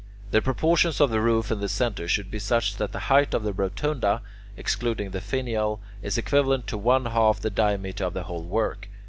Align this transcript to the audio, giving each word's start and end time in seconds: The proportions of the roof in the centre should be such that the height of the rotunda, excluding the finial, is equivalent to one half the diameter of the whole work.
The 0.31 0.41
proportions 0.41 0.99
of 0.99 1.11
the 1.11 1.21
roof 1.21 1.51
in 1.51 1.59
the 1.59 1.69
centre 1.69 2.07
should 2.07 2.31
be 2.31 2.39
such 2.39 2.77
that 2.77 2.91
the 2.91 3.01
height 3.13 3.35
of 3.35 3.43
the 3.43 3.53
rotunda, 3.53 4.23
excluding 4.57 5.11
the 5.11 5.21
finial, 5.21 5.79
is 6.01 6.17
equivalent 6.17 6.65
to 6.69 6.77
one 6.79 7.05
half 7.05 7.39
the 7.39 7.51
diameter 7.51 8.05
of 8.05 8.15
the 8.15 8.23
whole 8.23 8.45
work. 8.45 8.89